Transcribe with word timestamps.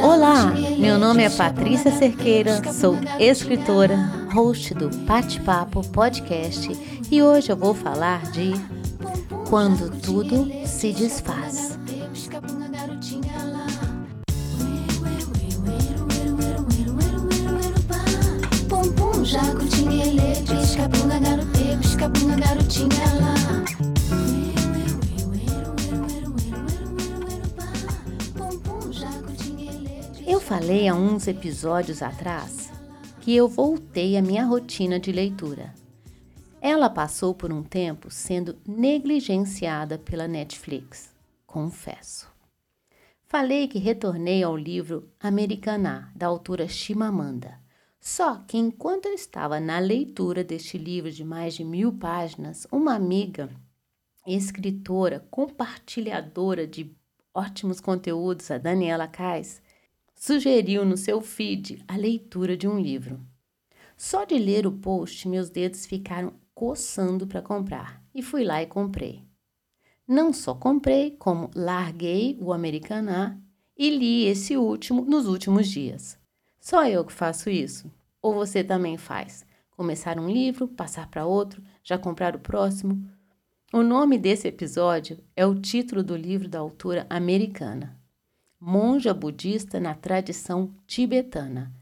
Olá, 0.00 0.54
meu 0.78 1.00
nome 1.00 1.24
é 1.24 1.30
Patrícia 1.30 1.90
Cerqueira, 1.90 2.72
sou 2.72 2.96
escritora, 3.18 3.96
host 4.32 4.72
do 4.74 4.88
Pate 5.04 5.40
Papo 5.40 5.84
Podcast 5.88 6.70
e 7.10 7.20
hoje 7.20 7.50
eu 7.50 7.56
vou 7.56 7.74
falar 7.74 8.22
de 8.30 8.52
Quando 9.50 9.90
Tudo 10.00 10.48
Se 10.64 10.92
Desfaz. 10.92 11.76
garotinha 22.38 23.04
lá. 23.20 23.61
Falei 30.52 30.86
há 30.86 30.94
uns 30.94 31.26
episódios 31.28 32.02
atrás 32.02 32.70
que 33.22 33.34
eu 33.34 33.48
voltei 33.48 34.18
à 34.18 34.20
minha 34.20 34.44
rotina 34.44 35.00
de 35.00 35.10
leitura. 35.10 35.72
Ela 36.60 36.90
passou 36.90 37.34
por 37.34 37.50
um 37.50 37.62
tempo 37.62 38.10
sendo 38.10 38.58
negligenciada 38.68 39.96
pela 39.96 40.28
Netflix, 40.28 41.10
confesso. 41.46 42.30
Falei 43.24 43.66
que 43.66 43.78
retornei 43.78 44.42
ao 44.42 44.54
livro 44.54 45.10
Americaná, 45.18 46.12
da 46.14 46.26
autora 46.26 46.68
Chimamanda. 46.68 47.58
Só 47.98 48.36
que 48.46 48.58
enquanto 48.58 49.06
eu 49.06 49.14
estava 49.14 49.58
na 49.58 49.78
leitura 49.78 50.44
deste 50.44 50.76
livro 50.76 51.10
de 51.10 51.24
mais 51.24 51.54
de 51.54 51.64
mil 51.64 51.94
páginas, 51.94 52.66
uma 52.70 52.94
amiga, 52.94 53.48
escritora, 54.26 55.26
compartilhadora 55.30 56.66
de 56.66 56.94
ótimos 57.32 57.80
conteúdos, 57.80 58.50
a 58.50 58.58
Daniela 58.58 59.08
Kais, 59.08 59.62
sugeriu 60.14 60.84
no 60.84 60.96
seu 60.96 61.20
feed 61.20 61.82
a 61.88 61.96
leitura 61.96 62.56
de 62.56 62.68
um 62.68 62.78
livro. 62.78 63.20
Só 63.96 64.24
de 64.24 64.38
ler 64.38 64.66
o 64.66 64.72
post, 64.72 65.28
meus 65.28 65.50
dedos 65.50 65.86
ficaram 65.86 66.34
coçando 66.54 67.26
para 67.26 67.42
comprar 67.42 68.02
e 68.14 68.22
fui 68.22 68.44
lá 68.44 68.62
e 68.62 68.66
comprei. 68.66 69.24
Não 70.06 70.32
só 70.32 70.54
comprei, 70.54 71.12
como 71.12 71.50
larguei 71.54 72.36
o 72.40 72.52
Americaná 72.52 73.38
e 73.76 73.90
li 73.90 74.26
esse 74.26 74.56
último 74.56 75.04
nos 75.04 75.26
últimos 75.26 75.68
dias. 75.68 76.18
Só 76.60 76.86
eu 76.86 77.04
que 77.04 77.12
faço 77.12 77.48
isso? 77.50 77.90
Ou 78.20 78.34
você 78.34 78.62
também 78.62 78.96
faz? 78.96 79.44
Começar 79.70 80.18
um 80.18 80.28
livro, 80.28 80.68
passar 80.68 81.08
para 81.08 81.26
outro, 81.26 81.62
já 81.82 81.98
comprar 81.98 82.36
o 82.36 82.40
próximo? 82.40 83.04
O 83.72 83.82
nome 83.82 84.18
desse 84.18 84.46
episódio 84.46 85.18
é 85.34 85.46
o 85.46 85.58
título 85.58 86.02
do 86.02 86.14
livro 86.14 86.48
da 86.48 86.58
autora 86.58 87.06
americana, 87.08 87.98
monja 88.64 89.12
budista 89.12 89.80
na 89.80 89.94
tradição 89.94 90.72
tibetana, 90.86 91.74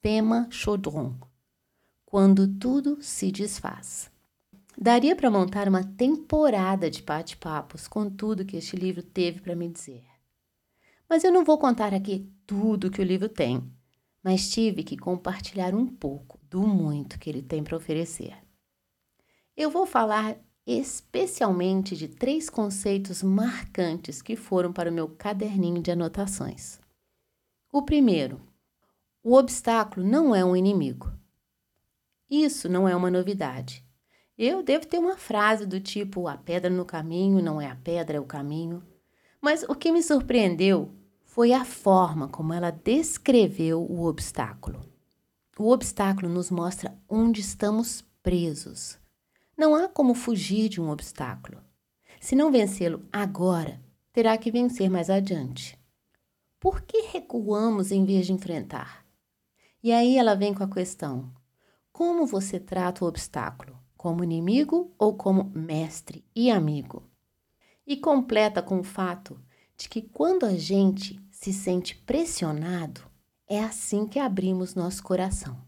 Pema 0.00 0.48
Chodron, 0.50 1.14
Quando 2.06 2.48
Tudo 2.48 3.02
Se 3.02 3.30
Desfaz. 3.30 4.10
Daria 4.76 5.14
para 5.14 5.30
montar 5.30 5.68
uma 5.68 5.84
temporada 5.84 6.90
de 6.90 7.02
bate-papos 7.02 7.86
com 7.86 8.08
tudo 8.08 8.44
que 8.44 8.56
este 8.56 8.74
livro 8.76 9.02
teve 9.02 9.40
para 9.40 9.54
me 9.54 9.68
dizer. 9.68 10.04
Mas 11.08 11.22
eu 11.22 11.30
não 11.30 11.44
vou 11.44 11.58
contar 11.58 11.92
aqui 11.92 12.26
tudo 12.46 12.90
que 12.90 13.02
o 13.02 13.04
livro 13.04 13.28
tem 13.28 13.70
mas 14.22 14.48
tive 14.50 14.84
que 14.84 14.96
compartilhar 14.96 15.74
um 15.74 15.86
pouco 15.86 16.38
do 16.48 16.66
muito 16.66 17.18
que 17.18 17.28
ele 17.28 17.42
tem 17.42 17.62
para 17.62 17.76
oferecer. 17.76 18.36
Eu 19.56 19.70
vou 19.70 19.84
falar 19.84 20.36
especialmente 20.66 21.96
de 21.96 22.08
três 22.08 22.48
conceitos 22.48 23.22
marcantes 23.22 24.22
que 24.22 24.36
foram 24.36 24.72
para 24.72 24.90
o 24.90 24.92
meu 24.92 25.08
caderninho 25.08 25.82
de 25.82 25.90
anotações. 25.90 26.80
O 27.72 27.82
primeiro, 27.82 28.40
o 29.22 29.34
obstáculo 29.34 30.06
não 30.06 30.34
é 30.34 30.44
um 30.44 30.56
inimigo. 30.56 31.12
Isso 32.30 32.68
não 32.68 32.88
é 32.88 32.94
uma 32.94 33.10
novidade. 33.10 33.84
Eu 34.38 34.62
devo 34.62 34.86
ter 34.86 34.98
uma 34.98 35.16
frase 35.16 35.66
do 35.66 35.80
tipo: 35.80 36.26
a 36.26 36.36
pedra 36.36 36.70
no 36.70 36.84
caminho 36.84 37.42
não 37.42 37.60
é 37.60 37.68
a 37.68 37.76
pedra, 37.76 38.16
é 38.16 38.20
o 38.20 38.24
caminho. 38.24 38.82
Mas 39.40 39.62
o 39.64 39.74
que 39.74 39.92
me 39.92 40.02
surpreendeu 40.02 40.90
foi 41.24 41.52
a 41.52 41.64
forma 41.64 42.28
como 42.28 42.52
ela 42.52 42.70
descreveu 42.70 43.82
o 43.82 44.06
obstáculo. 44.06 44.80
O 45.58 45.70
obstáculo 45.70 46.28
nos 46.28 46.50
mostra 46.50 46.96
onde 47.08 47.40
estamos 47.40 48.02
presos. 48.22 49.01
Não 49.56 49.74
há 49.74 49.88
como 49.88 50.14
fugir 50.14 50.68
de 50.68 50.80
um 50.80 50.90
obstáculo. 50.90 51.62
Se 52.20 52.34
não 52.34 52.50
vencê-lo 52.50 53.06
agora, 53.12 53.80
terá 54.12 54.36
que 54.38 54.50
vencer 54.50 54.88
mais 54.88 55.10
adiante. 55.10 55.78
Por 56.58 56.82
que 56.82 57.08
recuamos 57.12 57.90
em 57.90 58.04
vez 58.04 58.26
de 58.26 58.32
enfrentar? 58.32 59.04
E 59.82 59.92
aí 59.92 60.16
ela 60.16 60.34
vem 60.34 60.54
com 60.54 60.62
a 60.62 60.70
questão: 60.70 61.32
como 61.92 62.26
você 62.26 62.60
trata 62.60 63.04
o 63.04 63.08
obstáculo? 63.08 63.78
Como 63.96 64.24
inimigo 64.24 64.94
ou 64.98 65.16
como 65.16 65.50
mestre 65.54 66.24
e 66.34 66.50
amigo? 66.50 67.02
E 67.86 67.96
completa 67.96 68.62
com 68.62 68.80
o 68.80 68.84
fato 68.84 69.40
de 69.76 69.88
que 69.88 70.02
quando 70.02 70.46
a 70.46 70.56
gente 70.56 71.20
se 71.30 71.52
sente 71.52 71.96
pressionado, 71.96 73.02
é 73.48 73.60
assim 73.62 74.06
que 74.06 74.18
abrimos 74.18 74.74
nosso 74.74 75.02
coração. 75.02 75.60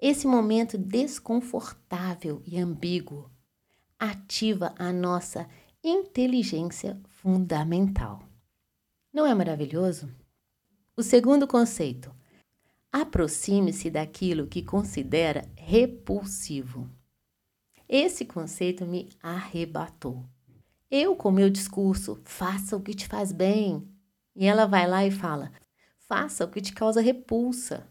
Esse 0.00 0.26
momento 0.26 0.76
desconfortável 0.76 2.42
e 2.44 2.58
ambíguo 2.58 3.30
ativa 3.98 4.74
a 4.78 4.92
nossa 4.92 5.48
inteligência 5.82 7.00
fundamental. 7.08 8.22
Não 9.12 9.24
é 9.26 9.34
maravilhoso? 9.34 10.10
O 10.96 11.02
segundo 11.02 11.46
conceito: 11.46 12.14
aproxime-se 12.92 13.90
daquilo 13.90 14.46
que 14.46 14.62
considera 14.62 15.48
repulsivo. 15.56 16.90
Esse 17.88 18.24
conceito 18.24 18.84
me 18.84 19.08
arrebatou. 19.22 20.24
Eu, 20.90 21.14
com 21.16 21.30
meu 21.30 21.50
discurso, 21.50 22.20
faça 22.24 22.76
o 22.76 22.80
que 22.80 22.94
te 22.94 23.06
faz 23.06 23.32
bem. 23.32 23.88
E 24.34 24.46
ela 24.46 24.66
vai 24.66 24.86
lá 24.86 25.04
e 25.04 25.10
fala: 25.10 25.52
faça 26.08 26.44
o 26.44 26.50
que 26.50 26.60
te 26.60 26.72
causa 26.72 27.00
repulsa. 27.00 27.86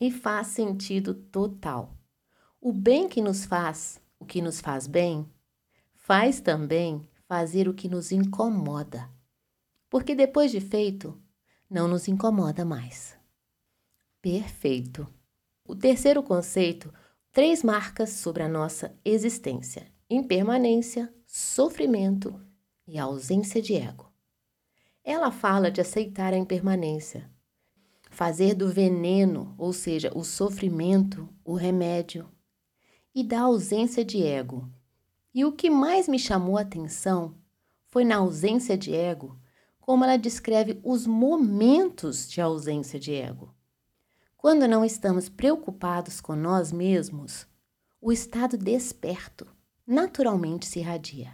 E 0.00 0.10
faz 0.10 0.48
sentido 0.48 1.14
total. 1.14 1.96
O 2.60 2.72
bem 2.72 3.08
que 3.08 3.22
nos 3.22 3.44
faz, 3.44 4.00
o 4.18 4.24
que 4.24 4.42
nos 4.42 4.60
faz 4.60 4.86
bem, 4.86 5.28
faz 5.94 6.40
também 6.40 7.08
fazer 7.26 7.68
o 7.68 7.74
que 7.74 7.88
nos 7.88 8.12
incomoda. 8.12 9.08
Porque 9.88 10.14
depois 10.14 10.50
de 10.50 10.60
feito, 10.60 11.20
não 11.68 11.88
nos 11.88 12.08
incomoda 12.08 12.64
mais. 12.64 13.16
Perfeito. 14.20 15.06
O 15.64 15.74
terceiro 15.74 16.22
conceito, 16.22 16.92
três 17.32 17.62
marcas 17.62 18.10
sobre 18.10 18.42
a 18.42 18.48
nossa 18.48 18.98
existência: 19.04 19.86
impermanência, 20.08 21.12
sofrimento 21.26 22.40
e 22.86 22.98
ausência 22.98 23.60
de 23.60 23.74
ego. 23.74 24.12
Ela 25.02 25.30
fala 25.30 25.70
de 25.70 25.80
aceitar 25.80 26.32
a 26.32 26.38
impermanência, 26.38 27.30
fazer 28.14 28.54
do 28.54 28.68
veneno, 28.68 29.54
ou 29.58 29.72
seja, 29.72 30.10
o 30.14 30.24
sofrimento, 30.24 31.28
o 31.44 31.54
remédio, 31.54 32.28
e 33.14 33.22
da 33.22 33.40
ausência 33.40 34.04
de 34.04 34.22
ego. 34.22 34.70
E 35.34 35.44
o 35.44 35.52
que 35.52 35.68
mais 35.68 36.08
me 36.08 36.18
chamou 36.18 36.56
a 36.56 36.62
atenção 36.62 37.34
foi 37.88 38.04
na 38.04 38.16
ausência 38.16 38.78
de 38.78 38.94
ego, 38.94 39.38
como 39.80 40.04
ela 40.04 40.16
descreve 40.16 40.80
os 40.82 41.06
momentos 41.06 42.28
de 42.28 42.40
ausência 42.40 42.98
de 42.98 43.12
ego. 43.12 43.52
Quando 44.36 44.68
não 44.68 44.84
estamos 44.84 45.28
preocupados 45.28 46.20
com 46.20 46.36
nós 46.36 46.70
mesmos, 46.70 47.46
o 48.00 48.12
estado 48.12 48.56
desperto 48.56 49.46
naturalmente 49.86 50.66
se 50.66 50.78
irradia. 50.78 51.32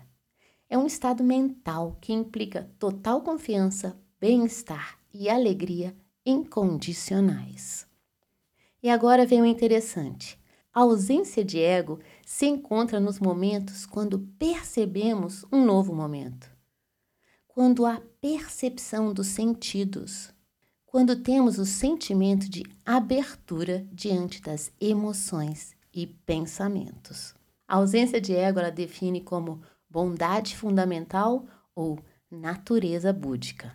É 0.68 0.78
um 0.78 0.86
estado 0.86 1.22
mental 1.22 1.98
que 2.00 2.12
implica 2.12 2.70
total 2.78 3.20
confiança, 3.20 4.00
bem-estar 4.20 4.98
e 5.12 5.28
alegria 5.28 5.94
incondicionais. 6.24 7.86
E 8.82 8.88
agora 8.88 9.26
vem 9.26 9.42
o 9.42 9.46
interessante. 9.46 10.38
A 10.72 10.80
ausência 10.80 11.44
de 11.44 11.58
ego 11.58 11.98
se 12.24 12.46
encontra 12.46 13.00
nos 13.00 13.18
momentos 13.18 13.84
quando 13.84 14.20
percebemos 14.38 15.44
um 15.52 15.64
novo 15.64 15.94
momento. 15.94 16.48
Quando 17.48 17.84
há 17.84 18.00
percepção 18.20 19.12
dos 19.12 19.26
sentidos. 19.26 20.32
Quando 20.86 21.16
temos 21.16 21.58
o 21.58 21.66
sentimento 21.66 22.48
de 22.48 22.64
abertura 22.84 23.86
diante 23.92 24.40
das 24.40 24.72
emoções 24.80 25.74
e 25.92 26.06
pensamentos. 26.06 27.34
A 27.66 27.76
ausência 27.76 28.20
de 28.20 28.34
ego 28.34 28.58
ela 28.60 28.70
define 28.70 29.20
como 29.20 29.62
bondade 29.88 30.56
fundamental 30.56 31.46
ou 31.74 31.98
natureza 32.30 33.12
búdica. 33.12 33.74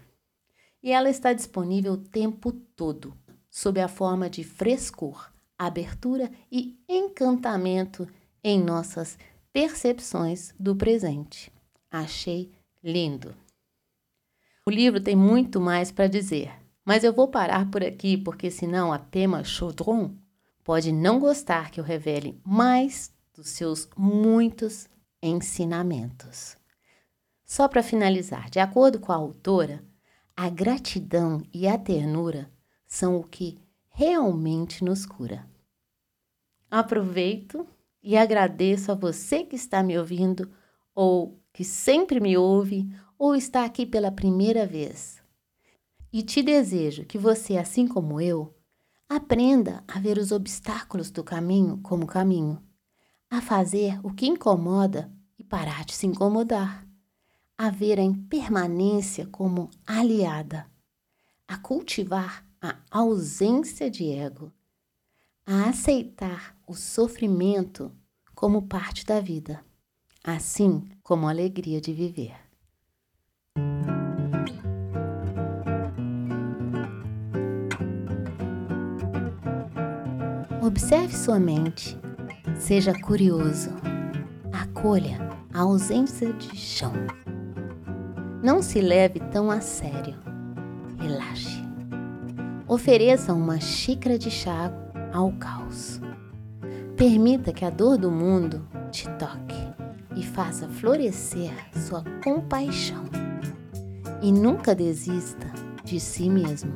E 0.86 0.92
ela 0.92 1.10
está 1.10 1.34
disponível 1.34 1.94
o 1.94 1.98
tempo 1.98 2.52
todo, 2.52 3.18
sob 3.50 3.82
a 3.82 3.88
forma 3.88 4.30
de 4.30 4.44
frescor, 4.44 5.32
abertura 5.58 6.30
e 6.52 6.80
encantamento 6.88 8.08
em 8.44 8.64
nossas 8.64 9.18
percepções 9.52 10.54
do 10.60 10.76
presente. 10.76 11.52
Achei 11.90 12.52
lindo. 12.84 13.36
O 14.64 14.70
livro 14.70 15.02
tem 15.02 15.16
muito 15.16 15.60
mais 15.60 15.92
para 15.92 16.06
dizer, 16.06 16.54
mas 16.86 17.04
eu 17.04 17.12
vou 17.12 17.30
parar 17.30 17.72
por 17.72 17.84
aqui 17.84 18.16
porque 18.16 18.52
senão 18.52 18.94
a 18.94 19.00
Pema 19.00 19.44
Chaudron 19.44 20.14
pode 20.64 20.92
não 20.92 21.20
gostar 21.20 21.72
que 21.72 21.80
eu 21.80 21.84
revele 21.84 22.40
mais 22.46 23.12
dos 23.34 23.50
seus 23.50 23.90
muitos 23.98 24.88
ensinamentos. 25.20 26.56
Só 27.44 27.68
para 27.68 27.82
finalizar, 27.82 28.52
de 28.52 28.60
acordo 28.60 29.00
com 29.00 29.12
a 29.12 29.16
autora, 29.16 29.84
a 30.36 30.50
gratidão 30.50 31.42
e 31.54 31.66
a 31.68 31.78
ternura 31.78 32.52
são 32.86 33.18
o 33.18 33.24
que 33.24 33.58
realmente 33.90 34.84
nos 34.84 35.06
cura. 35.06 35.48
Aproveito 36.70 37.66
e 38.04 38.18
agradeço 38.18 38.92
a 38.92 38.96
você 38.96 39.44
que 39.44 39.56
está 39.56 39.82
me 39.82 39.98
ouvindo 39.98 40.52
ou 40.94 41.40
que 41.54 41.64
sempre 41.64 42.20
me 42.20 42.38
ouve 42.38 42.90
ou 43.18 43.34
está 43.34 43.64
aqui 43.64 43.86
pela 43.86 44.12
primeira 44.12 44.68
vez. 44.68 45.24
E 46.12 46.22
te 46.22 46.44
desejo 46.44 47.06
que 47.06 47.18
você, 47.18 47.58
assim 47.58 47.88
como 47.88 48.20
eu, 48.20 48.54
aprenda 49.08 49.84
a 49.88 50.00
ver 50.00 50.18
os 50.18 50.32
obstáculos 50.32 51.10
do 51.10 51.24
caminho 51.24 51.78
como 51.82 52.06
caminho, 52.06 52.62
a 53.30 53.42
fazer 53.42 54.00
o 54.04 54.14
que 54.14 54.28
incomoda 54.28 55.12
e 55.38 55.44
parar 55.44 55.86
de 55.86 55.94
se 55.94 56.06
incomodar, 56.06 56.86
a 57.58 57.70
ver 57.70 58.00
a 58.00 58.04
impermanência 58.04 59.26
como 59.28 59.70
aliada, 59.88 60.66
a 61.48 61.58
cultivar 61.58 62.46
a 62.62 62.78
ausência 62.92 63.90
de 63.90 64.10
ego, 64.12 64.52
a 65.46 65.70
aceitar 65.70 66.58
o 66.68 66.74
sofrimento 66.74 67.92
como 68.34 68.64
parte 68.64 69.06
da 69.06 69.20
vida, 69.20 69.64
assim 70.24 70.90
como 71.02 71.28
a 71.28 71.30
alegria 71.30 71.80
de 71.80 71.94
viver. 71.94 72.36
Observe 80.62 81.16
sua 81.16 81.40
mente, 81.40 81.96
seja 82.58 83.00
curioso, 83.00 83.70
acolha 84.52 85.20
a 85.54 85.62
ausência 85.62 86.34
de 86.34 86.58
chão. 86.58 86.92
Não 88.46 88.62
se 88.62 88.80
leve 88.80 89.20
tão 89.32 89.50
a 89.50 89.60
sério, 89.60 90.14
relaxe. 91.00 91.66
Ofereça 92.68 93.34
uma 93.34 93.60
xícara 93.60 94.20
de 94.20 94.30
chá 94.30 94.72
ao 95.12 95.32
caos. 95.32 96.00
Permita 96.96 97.52
que 97.52 97.66
a 97.66 97.72
dor 97.72 97.98
do 97.98 98.12
mundo 98.12 98.64
te 98.92 99.10
toque 99.18 99.58
e 100.16 100.22
faça 100.24 100.68
florescer 100.68 101.52
sua 101.74 102.04
compaixão. 102.24 103.06
E 104.22 104.32
nunca 104.32 104.76
desista 104.76 105.52
de 105.84 106.00
si 106.00 106.30
mesmo. 106.30 106.72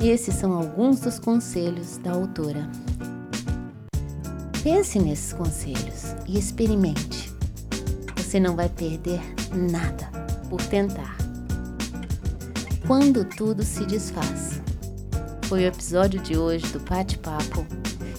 Esses 0.00 0.34
são 0.34 0.52
alguns 0.52 0.98
dos 0.98 1.20
conselhos 1.20 1.96
da 1.98 2.10
autora. 2.10 2.68
Pense 4.64 4.98
nesses 4.98 5.32
conselhos 5.32 6.16
e 6.26 6.36
experimente. 6.36 7.37
Você 8.28 8.38
não 8.38 8.54
vai 8.54 8.68
perder 8.68 9.22
nada 9.54 10.06
por 10.50 10.62
tentar. 10.66 11.16
Quando 12.86 13.24
tudo 13.24 13.62
se 13.62 13.86
desfaz. 13.86 14.60
Foi 15.44 15.64
o 15.64 15.66
episódio 15.66 16.20
de 16.20 16.36
hoje 16.36 16.66
do 16.66 16.78
Bate 16.78 17.16
Papo 17.16 17.66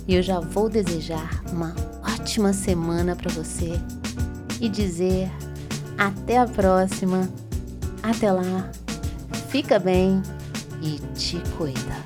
e 0.07 0.15
eu 0.15 0.23
já 0.23 0.39
vou 0.39 0.67
desejar 0.67 1.43
uma 1.51 1.75
ótima 2.01 2.53
semana 2.53 3.15
para 3.15 3.31
você 3.31 3.79
e 4.59 4.67
dizer 4.67 5.29
até 5.95 6.39
a 6.39 6.47
próxima. 6.47 7.29
Até 8.01 8.31
lá. 8.31 8.71
Fica 9.49 9.77
bem 9.77 10.23
e 10.81 10.97
te 11.13 11.37
cuida. 11.55 12.03